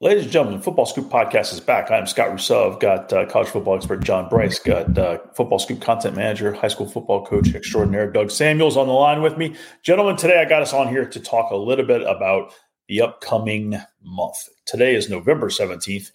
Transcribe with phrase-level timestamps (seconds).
[0.00, 1.88] Ladies and gentlemen, Football Scoop Podcast is back.
[1.88, 2.72] I'm Scott Roussel.
[2.72, 6.66] I've got uh, college football expert John Brice, got uh, Football Scoop content manager, high
[6.68, 9.54] school football coach extraordinaire Doug Samuels on the line with me.
[9.84, 12.52] Gentlemen, today I got us on here to talk a little bit about
[12.88, 14.36] the upcoming month.
[14.66, 16.10] Today is November 17th.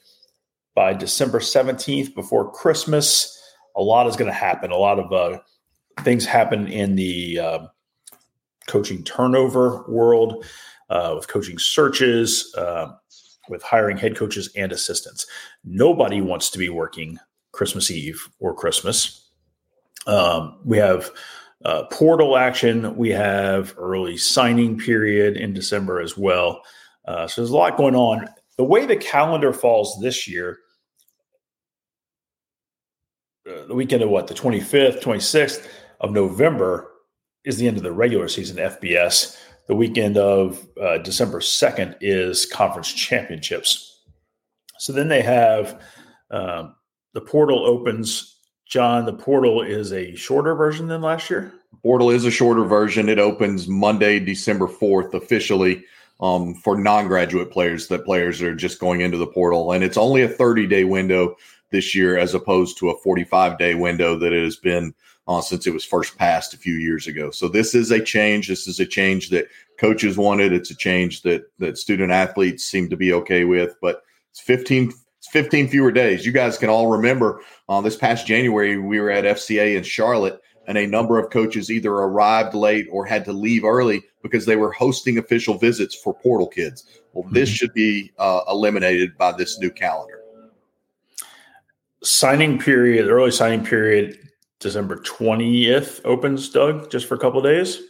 [0.75, 3.41] By December 17th, before Christmas,
[3.77, 4.71] a lot is going to happen.
[4.71, 5.39] A lot of uh,
[6.02, 7.68] things happen in the uh,
[8.68, 10.43] coaching turnover world
[10.89, 12.92] uh, with coaching searches uh,
[13.50, 15.26] with hiring head coaches and assistants.
[15.64, 17.20] Nobody wants to be working
[17.52, 19.30] Christmas Eve or Christmas.
[20.07, 21.12] Um, we have
[21.66, 22.96] uh, portal action.
[22.96, 26.62] We have early signing period in December as well.
[27.06, 28.28] Uh, so there's a lot going on.
[28.57, 30.60] The way the calendar falls this year,
[33.50, 35.68] uh, the weekend of what, the 25th, 26th
[36.02, 36.92] of November
[37.45, 39.38] is the end of the regular season FBS
[39.69, 44.02] the weekend of uh, December 2nd is conference championships.
[44.80, 45.80] So then they have
[46.31, 46.76] um,
[47.14, 48.38] the portal opens.
[48.66, 51.53] John, the portal is a shorter version than last year.
[51.84, 53.09] Portal is a shorter version.
[53.09, 55.86] It opens Monday, December 4th, officially
[56.20, 59.72] um, for non graduate players, that players are just going into the portal.
[59.72, 61.36] And it's only a 30 day window
[61.70, 64.95] this year as opposed to a 45 day window that it has been
[65.30, 67.30] uh, since it was first passed a few years ago.
[67.30, 68.48] So this is a change.
[68.48, 70.52] This is a change that coaches wanted.
[70.52, 73.76] It's a change that that student athletes seem to be okay with.
[73.80, 74.92] But it's 15,
[75.30, 76.26] 15 fewer days.
[76.26, 80.42] You guys can all remember uh, this past January we were at FCA in Charlotte,
[80.68, 84.56] and a number of coaches either arrived late or had to leave early because they
[84.56, 86.86] were hosting official visits for portal kids.
[87.14, 87.56] Well, this mm-hmm.
[87.56, 90.22] should be uh, eliminated by this new calendar.
[92.02, 94.29] Signing period, early signing period
[94.60, 97.82] December 20th opens, Doug, just for a couple days?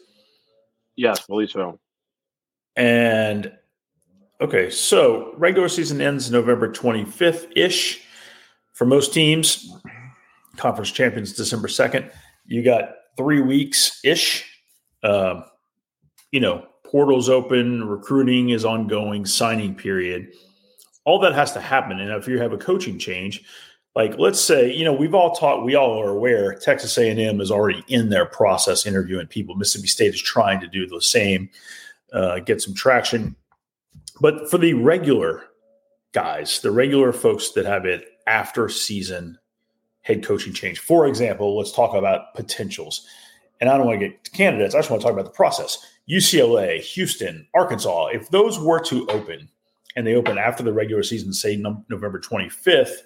[0.95, 1.79] Yes, believe so.
[2.75, 3.51] And
[4.39, 8.01] okay, so regular season ends November 25th ish
[8.73, 9.73] for most teams.
[10.57, 12.11] Conference champions December 2nd.
[12.45, 14.45] You got three weeks ish.
[15.01, 15.41] Uh,
[16.31, 20.33] you know, portals open, recruiting is ongoing, signing period.
[21.05, 21.99] All that has to happen.
[21.99, 23.43] And if you have a coaching change,
[23.99, 27.51] like let's say you know we've all taught we all are aware texas a&m is
[27.51, 29.55] already in their process interviewing people.
[29.55, 31.49] Mississippi state is trying to do the same
[32.13, 33.35] uh, get some traction.
[34.21, 35.43] But for the regular
[36.13, 39.37] guys the regular folks that have it after season
[40.01, 43.05] head coaching change for example let's talk about potentials.
[43.59, 45.77] And i don't want to get candidates i just want to talk about the process.
[46.09, 49.49] Ucla houston arkansas if those were to open
[49.97, 53.01] and they open after the regular season say no- november 25th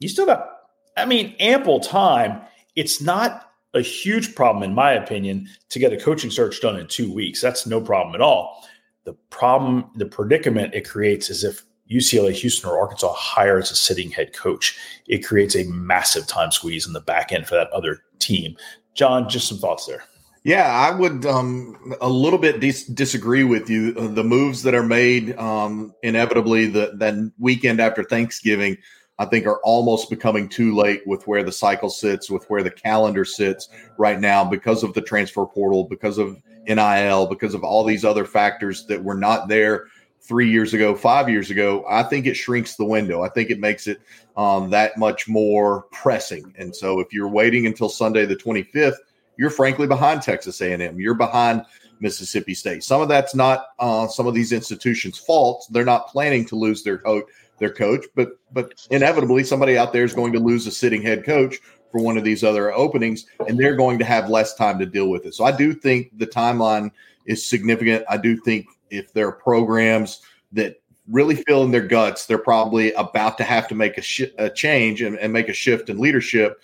[0.00, 0.48] you still got,
[0.96, 2.40] I mean, ample time.
[2.76, 6.86] It's not a huge problem, in my opinion, to get a coaching search done in
[6.86, 7.40] two weeks.
[7.40, 8.66] That's no problem at all.
[9.04, 14.10] The problem, the predicament it creates is if UCLA, Houston, or Arkansas hires a sitting
[14.10, 18.02] head coach, it creates a massive time squeeze in the back end for that other
[18.18, 18.56] team.
[18.94, 20.04] John, just some thoughts there.
[20.44, 23.92] Yeah, I would um, a little bit dis- disagree with you.
[23.92, 28.78] The moves that are made um, inevitably the that weekend after Thanksgiving
[29.18, 32.70] I think are almost becoming too late with where the cycle sits, with where the
[32.70, 37.84] calendar sits right now because of the transfer portal, because of NIL, because of all
[37.84, 39.86] these other factors that were not there
[40.20, 41.84] three years ago, five years ago.
[41.88, 43.22] I think it shrinks the window.
[43.22, 44.00] I think it makes it
[44.36, 46.54] um, that much more pressing.
[46.58, 48.96] And so if you're waiting until Sunday the 25th,
[49.36, 51.00] you're frankly behind Texas A&M.
[51.00, 51.64] You're behind
[52.00, 52.84] Mississippi State.
[52.84, 55.66] Some of that's not uh, some of these institutions' fault.
[55.70, 57.24] They're not planning to lose their coach
[57.58, 61.24] their coach, but but inevitably somebody out there is going to lose a sitting head
[61.24, 61.56] coach
[61.90, 65.08] for one of these other openings, and they're going to have less time to deal
[65.08, 65.34] with it.
[65.34, 66.90] So I do think the timeline
[67.26, 68.04] is significant.
[68.08, 70.20] I do think if there are programs
[70.52, 70.80] that
[71.10, 74.50] really feel in their guts they're probably about to have to make a, sh- a
[74.50, 76.60] change and, and make a shift in leadership,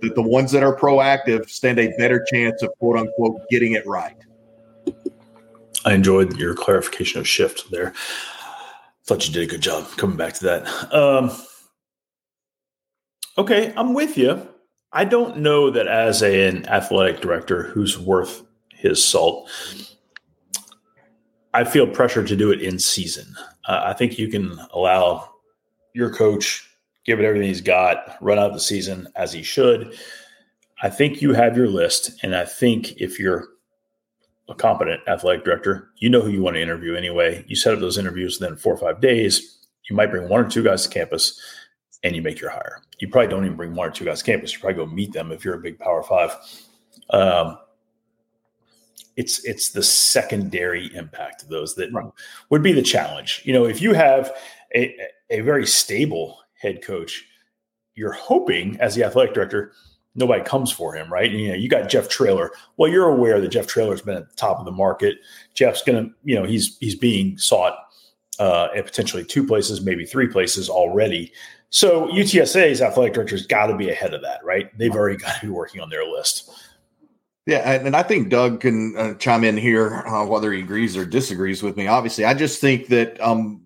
[0.00, 3.86] that the ones that are proactive stand a better chance of quote unquote getting it
[3.86, 4.16] right.
[5.84, 7.92] I enjoyed your clarification of shift there.
[9.08, 10.94] Thought you did a good job coming back to that.
[10.94, 11.30] Um,
[13.38, 14.46] okay, I'm with you.
[14.92, 19.50] I don't know that as a, an athletic director who's worth his salt,
[21.54, 23.34] I feel pressure to do it in season.
[23.66, 25.30] Uh, I think you can allow
[25.94, 26.68] your coach
[27.08, 29.96] give it everything he's got, run out the season as he should.
[30.82, 33.48] I think you have your list, and I think if you're
[34.48, 37.44] a competent athletic director, you know who you want to interview anyway.
[37.48, 39.58] You set up those interviews, then four or five days,
[39.88, 41.40] you might bring one or two guys to campus
[42.02, 42.82] and you make your hire.
[42.98, 44.52] You probably don't even bring one or two guys to campus.
[44.52, 46.34] You probably go meet them if you're a big power five.
[47.10, 47.58] Um,
[49.16, 52.06] it's it's the secondary impact of those that right.
[52.50, 53.42] would be the challenge.
[53.44, 54.32] You know, if you have
[54.74, 54.96] a,
[55.30, 57.24] a very stable head coach,
[57.94, 59.72] you're hoping as the athletic director,
[60.18, 61.30] nobody comes for him, right?
[61.30, 62.50] And, you know, you got Jeff Traylor.
[62.76, 65.18] Well, you're aware that Jeff Traylor's been at the top of the market.
[65.54, 67.78] Jeff's gonna, you know, he's he's being sought
[68.38, 71.32] uh, at potentially two places, maybe three places already.
[71.70, 74.76] So UTSA's athletic director's got to be ahead of that, right?
[74.76, 76.50] They've already got to be working on their list.
[77.46, 81.06] Yeah, and I think Doug can uh, chime in here, uh, whether he agrees or
[81.06, 81.86] disagrees with me.
[81.86, 83.62] Obviously, I just think that um,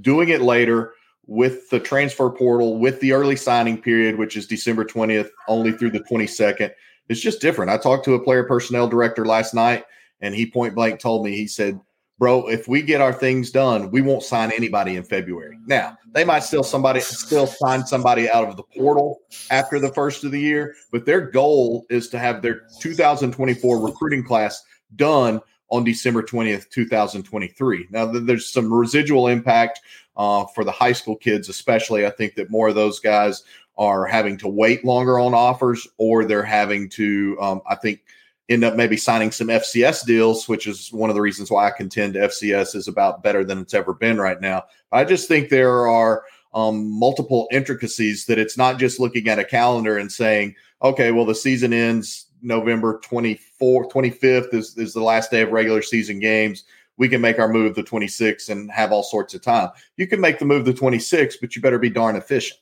[0.00, 0.94] doing it later
[1.30, 5.92] with the transfer portal, with the early signing period, which is December 20th, only through
[5.92, 6.72] the 22nd,
[7.08, 7.70] it's just different.
[7.70, 9.84] I talked to a player personnel director last night,
[10.20, 11.78] and he point blank told me, he said,
[12.18, 15.56] bro, if we get our things done, we won't sign anybody in February.
[15.66, 19.20] Now, they might still somebody still sign somebody out of the portal
[19.52, 24.24] after the first of the year, but their goal is to have their 2024 recruiting
[24.24, 24.64] class
[24.96, 25.40] done
[25.70, 27.88] on December 20th, 2023.
[27.90, 29.80] Now, there's some residual impact
[30.16, 32.06] uh, for the high school kids, especially.
[32.06, 33.44] I think that more of those guys
[33.78, 38.02] are having to wait longer on offers, or they're having to, um, I think,
[38.50, 41.70] end up maybe signing some FCS deals, which is one of the reasons why I
[41.70, 44.64] contend FCS is about better than it's ever been right now.
[44.90, 49.44] I just think there are um, multiple intricacies that it's not just looking at a
[49.44, 55.30] calendar and saying, okay, well, the season ends November 24th, 25th is, is the last
[55.30, 56.64] day of regular season games.
[56.96, 59.70] We can make our move the 26th and have all sorts of time.
[59.96, 62.60] You can make the move the 26th, but you better be darn efficient.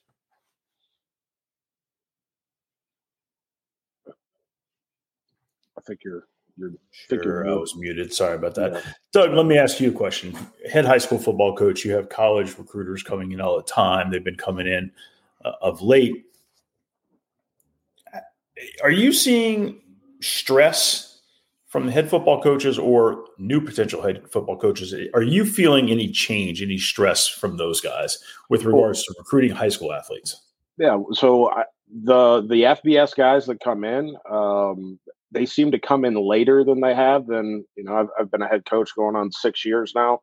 [5.77, 6.27] I think you're
[6.59, 6.73] you're
[7.23, 8.13] sure, I was muted.
[8.13, 8.73] Sorry about that.
[8.73, 8.93] Yeah.
[9.13, 10.37] Doug, let me ask you a question.
[10.71, 14.11] Head high school football coach, you have college recruiters coming in all the time.
[14.11, 14.91] They've been coming in
[15.45, 16.25] uh, of late.
[18.83, 19.81] Are you seeing
[20.21, 21.21] stress
[21.69, 24.95] from the head football coaches or new potential head football coaches?
[25.15, 28.19] Are you feeling any change, any stress from those guys
[28.49, 30.41] with regards to recruiting high school athletes?
[30.79, 30.99] Yeah.
[31.13, 31.65] So I,
[32.05, 34.99] the the FBS guys that come in, um,
[35.31, 37.29] they seem to come in later than they have.
[37.29, 40.21] And you know, I've, I've been a head coach going on six years now.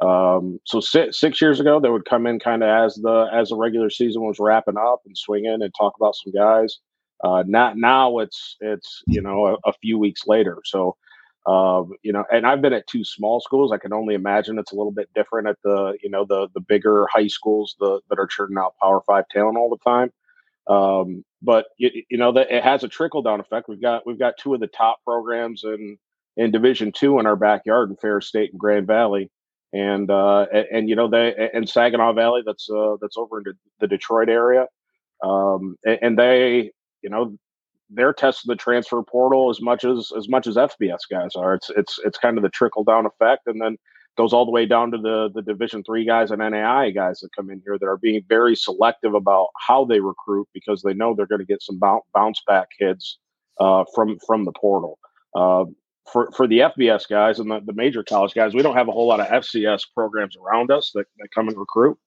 [0.00, 3.48] Um, so six, six years ago, they would come in kind of as the as
[3.48, 6.78] the regular season was wrapping up and swing in and talk about some guys.
[7.24, 10.58] Uh, not now it's it's you know a, a few weeks later.
[10.64, 10.96] So
[11.46, 13.72] uh, you know, and I've been at two small schools.
[13.72, 16.60] I can only imagine it's a little bit different at the you know the the
[16.60, 20.12] bigger high schools the, that are churning out Power Five talent all the time.
[20.66, 23.68] Um, but you, you know that it has a trickle down effect.
[23.68, 25.98] We've got we've got two of the top programs in
[26.36, 29.30] in Division Two in our backyard in Ferris State and Grand Valley,
[29.72, 33.44] and uh, and, and, you know they and Saginaw Valley that's uh, that's over in
[33.80, 34.66] the Detroit area,
[35.22, 36.72] um, and they
[37.04, 37.36] you know
[37.90, 41.54] they're testing the transfer portal as much as as much as FBS guys are.
[41.54, 43.76] It's it's it's kind of the trickle down effect, and then
[44.16, 47.34] goes all the way down to the the Division three guys and NAI guys that
[47.36, 51.14] come in here that are being very selective about how they recruit because they know
[51.14, 53.18] they're going to get some bounce back kids
[53.60, 54.98] uh, from from the portal.
[55.34, 55.64] Uh,
[56.10, 58.92] for for the FBS guys and the, the major college guys, we don't have a
[58.92, 61.98] whole lot of FCS programs around us that, that come and recruit.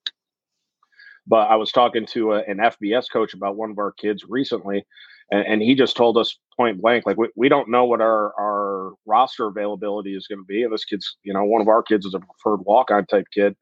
[1.27, 4.85] But I was talking to a, an FBS coach about one of our kids recently,
[5.29, 8.33] and, and he just told us point blank, like we, we don't know what our
[8.39, 10.63] our roster availability is going to be.
[10.63, 13.28] And this kid's, you know, one of our kids is a preferred walk on type
[13.33, 13.56] kid,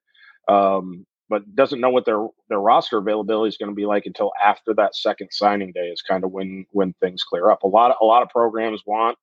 [0.48, 4.32] um, but doesn't know what their their roster availability is going to be like until
[4.44, 7.64] after that second signing day is kind of when when things clear up.
[7.64, 9.18] A lot of a lot of programs want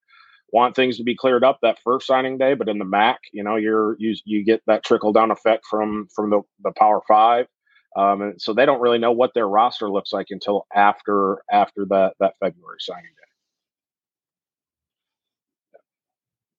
[0.51, 3.43] want things to be cleared up that first signing day, but in the MAC, you
[3.43, 7.47] know, you're you you get that trickle down effect from from the the Power Five
[7.95, 11.85] um, and so they don't really know what their roster looks like until after after
[11.85, 13.23] that that February signing day.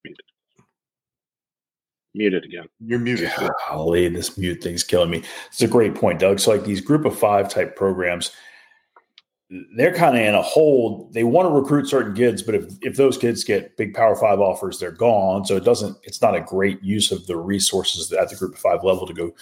[0.05, 0.25] Muted.
[2.15, 2.69] Muted again.
[2.81, 3.33] You're muted.
[3.69, 5.23] Golly, this mute thing's killing me.
[5.49, 6.39] It's a great point, Doug.
[6.39, 8.31] So like these group of five type programs,
[9.77, 11.13] they're kind of in a hold.
[11.13, 14.41] They want to recruit certain kids, but if if those kids get big Power Five
[14.41, 15.45] offers, they're gone.
[15.45, 15.97] So it doesn't.
[16.05, 19.13] It's not a great use of the resources at the Group of Five level to
[19.13, 19.35] go,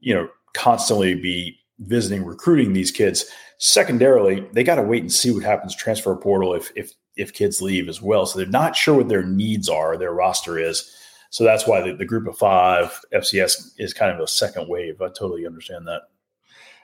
[0.00, 3.26] you know, constantly be visiting recruiting these kids.
[3.58, 7.62] Secondarily, they got to wait and see what happens transfer portal if if if kids
[7.62, 8.26] leave as well.
[8.26, 10.92] So they're not sure what their needs are, their roster is.
[11.30, 15.00] So that's why the, the group of five FCS is kind of a second wave.
[15.00, 16.02] I totally understand that.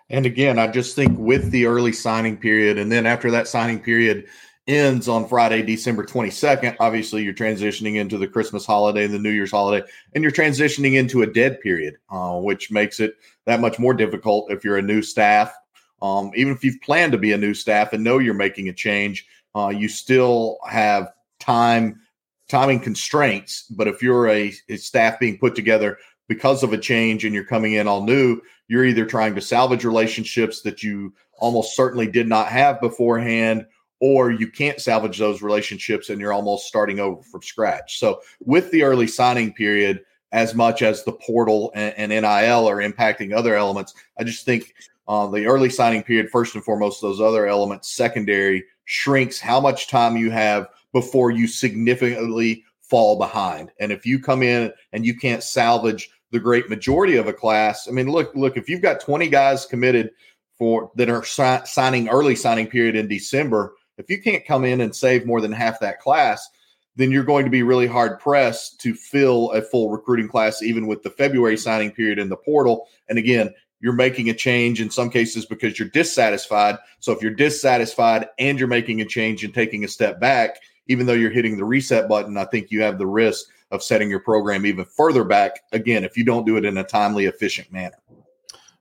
[0.09, 3.81] And again, I just think with the early signing period, and then after that signing
[3.81, 4.27] period,
[4.67, 6.77] ends on Friday, December 22nd.
[6.79, 10.95] Obviously, you're transitioning into the Christmas holiday and the New Year's holiday, and you're transitioning
[10.95, 13.17] into a dead period, uh, which makes it
[13.47, 15.53] that much more difficult if you're a new staff.
[16.01, 18.73] Um, even if you've planned to be a new staff and know you're making a
[18.73, 22.01] change, uh, you still have time
[22.49, 23.65] timing constraints.
[23.71, 27.45] But if you're a, a staff being put together because of a change and you're
[27.45, 32.29] coming in all new, you're either trying to salvage relationships that you almost certainly did
[32.29, 33.67] not have beforehand,
[34.03, 38.01] or you can't salvage those relationships and you're almost starting over from scratch.
[38.01, 40.01] So, with the early signing period,
[40.33, 44.75] as much as the portal and, and NIL are impacting other elements, I just think
[45.07, 49.87] uh, the early signing period, first and foremost, those other elements, secondary, shrinks how much
[49.87, 53.71] time you have before you significantly fall behind.
[53.79, 57.87] And if you come in and you can't salvage the great majority of a class,
[57.87, 60.11] I mean, look, look, if you've got 20 guys committed
[60.59, 64.81] for that are si- signing early signing period in December, if you can't come in
[64.81, 66.49] and save more than half that class,
[66.97, 70.87] then you're going to be really hard pressed to fill a full recruiting class, even
[70.87, 72.89] with the February signing period in the portal.
[73.09, 76.79] And again, you're making a change in some cases because you're dissatisfied.
[77.01, 81.07] So if you're dissatisfied and you're making a change and taking a step back, even
[81.07, 84.21] though you're hitting the reset button, I think you have the risk of setting your
[84.21, 87.97] program even further back again if you don't do it in a timely, efficient manner.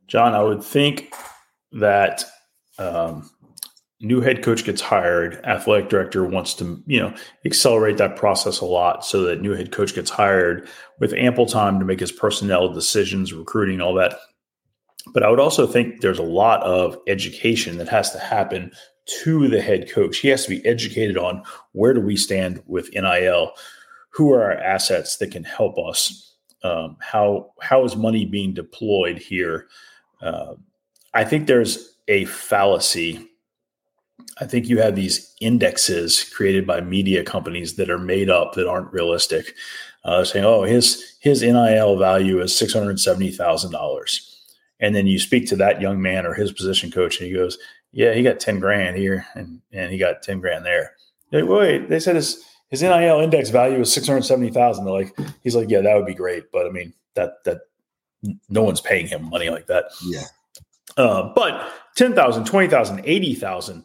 [0.08, 1.13] John, I would think
[1.72, 2.25] that
[2.78, 3.30] um,
[4.01, 7.13] new head coach gets hired, athletic director wants to, you know,
[7.46, 10.67] accelerate that process a lot so that new head coach gets hired
[11.00, 14.15] with ample time to make his personnel decisions, recruiting, all that.
[15.13, 18.72] But I would also think there's a lot of education that has to happen
[19.24, 20.17] to the head coach.
[20.17, 21.43] He has to be educated on
[21.74, 23.51] where do we stand with NIL,
[24.10, 29.17] who are our assets that can help us, um, how how is money being deployed
[29.17, 29.67] here.
[30.22, 30.53] Uh,
[31.13, 33.30] I think there's a fallacy
[34.40, 38.68] I think you have these indexes created by media companies that are made up that
[38.68, 39.56] aren't realistic.
[40.04, 44.40] Uh, saying, "Oh, his his NIL value is six hundred seventy thousand dollars,"
[44.80, 47.58] and then you speak to that young man or his position coach, and he goes,
[47.92, 50.96] "Yeah, he got ten grand here, and and he got ten grand there."
[51.32, 54.86] Like, Wait, they said his his NIL index value is six hundred seventy thousand.
[54.86, 57.62] They're like, he's like, "Yeah, that would be great," but I mean, that that
[58.50, 59.86] no one's paying him money like that.
[60.04, 60.24] Yeah.
[60.98, 63.84] Uh, but 10,000, 20,000, 80,000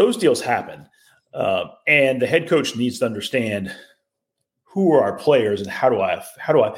[0.00, 0.86] those deals happen.
[1.34, 3.70] Uh, and the head coach needs to understand
[4.64, 6.76] who are our players and how do I, how do I,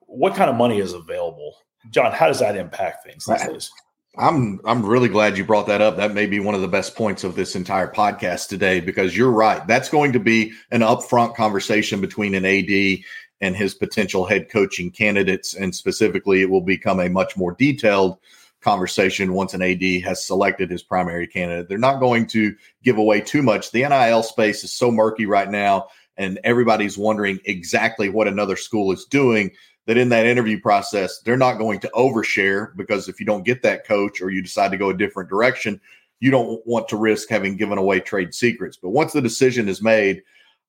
[0.00, 1.54] what kind of money is available?
[1.90, 3.70] John, how does that impact things these days?
[4.16, 5.96] I'm I'm really glad you brought that up.
[5.96, 9.30] That may be one of the best points of this entire podcast today because you're
[9.30, 9.66] right.
[9.66, 13.00] That's going to be an upfront conversation between an AD
[13.40, 18.18] and his potential head coaching candidates, and specifically, it will become a much more detailed
[18.64, 21.68] conversation once an AD has selected his primary candidate.
[21.68, 23.70] They're not going to give away too much.
[23.70, 28.90] The NIL space is so murky right now, and everybody's wondering exactly what another school
[28.90, 29.50] is doing.
[29.86, 33.62] That in that interview process, they're not going to overshare because if you don't get
[33.62, 35.78] that coach or you decide to go a different direction,
[36.20, 38.78] you don't want to risk having given away trade secrets.
[38.78, 40.22] But once the decision is made,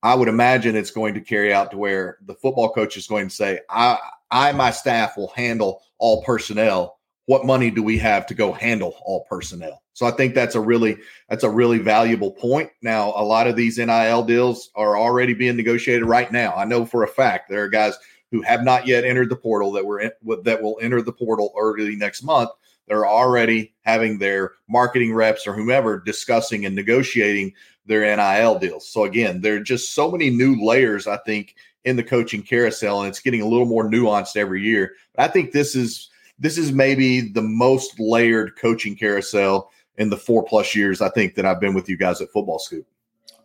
[0.04, 3.30] I would imagine it's going to carry out to where the football coach is going
[3.30, 3.98] to say, I,
[4.30, 6.95] I, my staff will handle all personnel
[7.28, 9.82] what money do we have to go handle all personnel?
[9.94, 10.98] So I think that's a really
[11.30, 12.70] that's a really valuable point.
[12.82, 16.54] Now, a lot of these NIL deals are already being negotiated right now.
[16.56, 17.98] I know for a fact there are guys
[18.32, 20.12] who have not yet entered the portal that were in,
[20.44, 22.50] that will enter the portal early next month.
[22.88, 27.54] They're already having their marketing reps or whomever discussing and negotiating
[27.86, 28.88] their NIL deals.
[28.88, 31.56] So again, there are just so many new layers I think
[31.86, 34.94] in the coaching carousel, and it's getting a little more nuanced every year.
[35.16, 40.18] But I think this is this is maybe the most layered coaching carousel in the
[40.18, 42.86] four plus years I think that I've been with you guys at Football Scoop.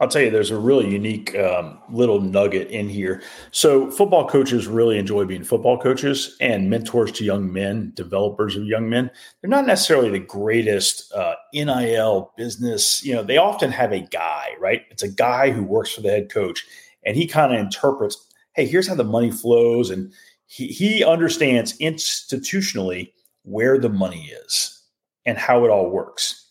[0.00, 3.22] I'll tell you, there's a really unique um, little nugget in here.
[3.50, 8.64] So, football coaches really enjoy being football coaches and mentors to young men, developers of
[8.64, 9.10] young men.
[9.40, 13.04] They're not necessarily the greatest uh, NIL business.
[13.04, 14.84] You know, they often have a guy, right?
[14.90, 16.64] It's a guy who works for the head coach,
[17.04, 20.14] and he kind of interprets, "Hey, here's how the money flows," and
[20.50, 23.12] he, he understands institutionally
[23.44, 24.82] where the money is
[25.24, 26.48] and how it all works.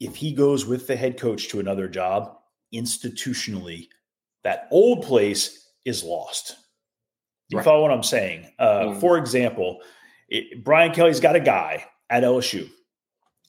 [0.00, 2.34] If he goes with the head coach to another job,
[2.74, 3.88] institutionally,
[4.42, 6.56] that old place is lost.
[7.50, 7.64] You right.
[7.64, 8.50] follow what I'm saying?
[8.58, 9.00] Uh, mm.
[9.00, 9.80] For example,
[10.30, 12.70] it, Brian Kelly's got a guy at LSU.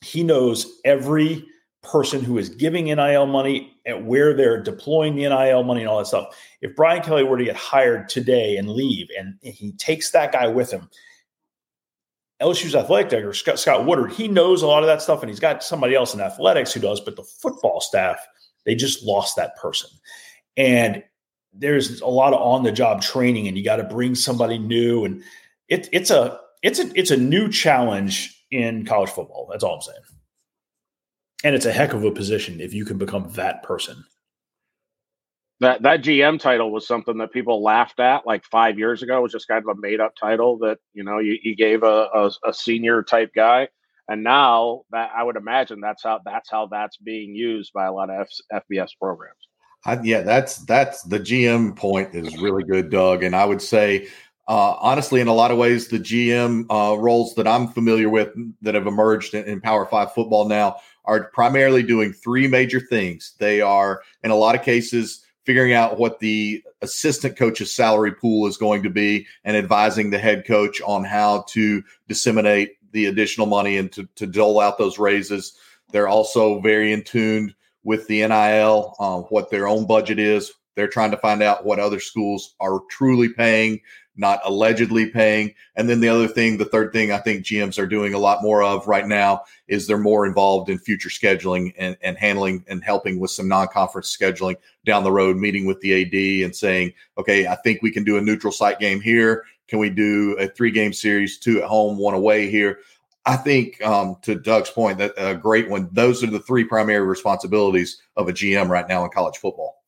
[0.01, 1.47] He knows every
[1.81, 5.99] person who is giving NIL money and where they're deploying the NIL money and all
[5.99, 6.37] that stuff.
[6.61, 10.47] If Brian Kelly were to get hired today and leave, and he takes that guy
[10.47, 10.89] with him,
[12.41, 15.39] LSU's athletic director, Scott, Scott Woodward, he knows a lot of that stuff, and he's
[15.39, 18.17] got somebody else in athletics who does, but the football staff,
[18.65, 19.89] they just lost that person.
[20.55, 21.03] And
[21.53, 25.03] there's a lot of on the job training, and you got to bring somebody new.
[25.03, 25.23] And
[25.67, 29.47] it, it's a it's a it's a new challenge in college football.
[29.51, 30.18] That's all I'm saying.
[31.43, 34.03] And it's a heck of a position if you can become that person.
[35.59, 39.17] that that GM title was something that people laughed at like five years ago.
[39.19, 41.83] It was just kind of a made up title that you know you, you gave
[41.83, 43.67] a, a, a senior type guy,
[44.07, 47.93] and now that I would imagine that's how that's how that's being used by a
[47.93, 49.35] lot of F, FBS programs.
[49.85, 54.07] I, yeah, that's that's the GM point is really good, Doug, and I would say.
[54.49, 58.33] Uh, honestly, in a lot of ways, the GM uh, roles that I'm familiar with
[58.63, 63.35] that have emerged in, in Power Five football now are primarily doing three major things.
[63.37, 68.47] They are, in a lot of cases, figuring out what the assistant coach's salary pool
[68.47, 73.45] is going to be and advising the head coach on how to disseminate the additional
[73.45, 75.55] money and to, to dole out those raises.
[75.91, 77.53] They're also very in tune
[77.83, 80.51] with the NIL, um, what their own budget is.
[80.75, 83.81] They're trying to find out what other schools are truly paying
[84.19, 85.55] not allegedly paying.
[85.77, 88.43] And then the other thing, the third thing I think GMs are doing a lot
[88.43, 92.83] more of right now is they're more involved in future scheduling and, and handling and
[92.83, 97.47] helping with some non-conference scheduling down the road, meeting with the AD and saying, okay,
[97.47, 99.45] I think we can do a neutral site game here.
[99.69, 102.79] Can we do a three game series, two at home, one away here?
[103.25, 105.87] I think um, to Doug's point, that a great one.
[105.93, 109.83] Those are the three primary responsibilities of a GM right now in college football.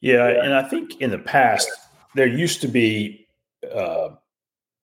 [0.00, 1.68] Yeah, and I think in the past
[2.16, 3.25] there used to be
[3.74, 4.14] uh,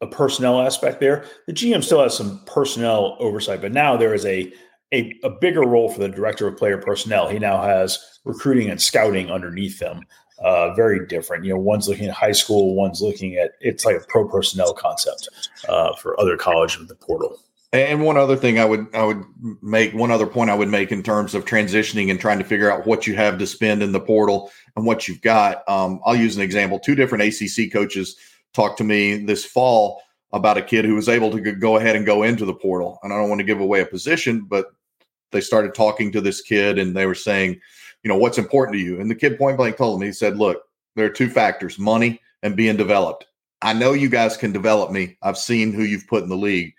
[0.01, 1.25] a personnel aspect there.
[1.47, 4.51] The GM still has some personnel oversight, but now there is a,
[4.93, 7.29] a, a bigger role for the director of player personnel.
[7.29, 10.01] He now has recruiting and scouting underneath them.
[10.39, 11.45] Uh, very different.
[11.45, 14.73] You know, one's looking at high school, one's looking at it's like a pro personnel
[14.73, 15.29] concept
[15.69, 17.39] uh, for other college with the portal.
[17.71, 19.23] And one other thing I would I would
[19.61, 22.71] make one other point I would make in terms of transitioning and trying to figure
[22.71, 25.67] out what you have to spend in the portal and what you've got.
[25.67, 26.77] Um, I'll use an example.
[26.77, 28.15] Two different ACC coaches
[28.53, 32.05] talked to me this fall about a kid who was able to go ahead and
[32.05, 32.99] go into the portal.
[33.03, 34.67] And I don't want to give away a position, but
[35.31, 37.59] they started talking to this kid and they were saying,
[38.03, 38.99] you know, what's important to you?
[38.99, 40.63] And the kid point blank told him, he said, look,
[40.95, 43.25] there are two factors money and being developed.
[43.61, 45.17] I know you guys can develop me.
[45.21, 46.73] I've seen who you've put in the league.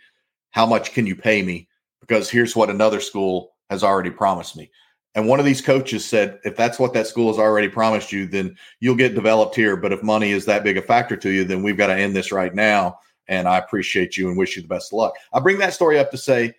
[0.50, 1.68] How much can you pay me?
[2.00, 4.70] Because here's what another school has already promised me.
[5.14, 8.27] And one of these coaches said, if that's what that school has already promised you,
[8.27, 9.77] then you'll get developed here.
[9.77, 12.16] But if money is that big a factor to you, then we've got to end
[12.16, 12.98] this right now.
[13.29, 15.14] And I appreciate you and wish you the best of luck.
[15.33, 16.55] I bring that story up to say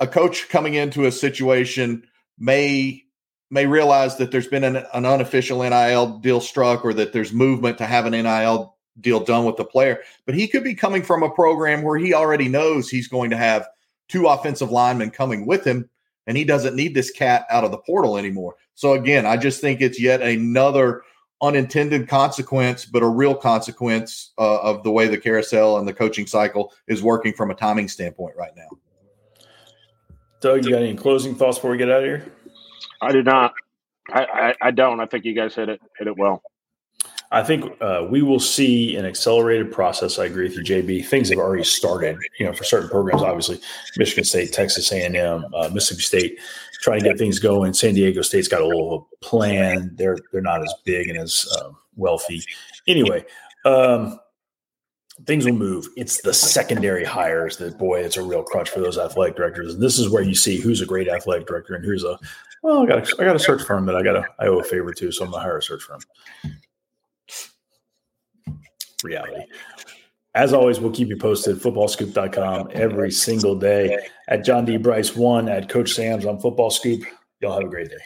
[0.00, 2.06] a coach coming into a situation
[2.38, 3.02] may
[3.48, 7.78] may realize that there's been an, an unofficial NIL deal struck or that there's movement
[7.78, 10.00] to have an NIL deal done with the player.
[10.26, 13.36] But he could be coming from a program where he already knows he's going to
[13.36, 13.68] have
[14.08, 15.88] two offensive linemen coming with him
[16.26, 18.56] and he doesn't need this cat out of the portal anymore.
[18.74, 21.02] So again, I just think it's yet another
[21.42, 26.26] unintended consequence, but a real consequence uh, of the way the carousel and the coaching
[26.26, 28.68] cycle is working from a timing standpoint right now.
[30.40, 32.32] Doug, you got any closing thoughts before we get out of here?
[33.00, 33.52] I do not.
[34.10, 35.00] I, I, I don't.
[35.00, 36.42] I think you guys hit it hit it well.
[37.32, 40.18] I think uh, we will see an accelerated process.
[40.18, 41.06] I agree with you, JB.
[41.06, 42.18] Things have already started.
[42.38, 43.60] You know, for certain programs, obviously,
[43.96, 46.38] Michigan State, Texas A&M, uh, Mississippi State,
[46.80, 47.72] trying to get things going.
[47.72, 49.90] San Diego State's got a little plan.
[49.96, 52.42] They're they're not as big and as uh, wealthy.
[52.86, 53.24] Anyway,
[53.64, 54.20] um,
[55.24, 55.88] things will move.
[55.96, 59.74] It's the secondary hires that boy, it's a real crutch for those athletic directors.
[59.74, 62.18] And this is where you see who's a great athletic director and who's a
[62.62, 64.64] well, I got I got a search firm that I got a I owe a
[64.64, 66.00] favor to, so I'm gonna hire a search firm
[69.04, 69.44] reality.
[70.34, 71.56] As always, we'll keep you posted.
[71.56, 74.76] Footballscoop.com every single day at John D.
[74.76, 77.02] Brice one at Coach Sam's on Football Scoop.
[77.40, 77.96] Y'all have a great day.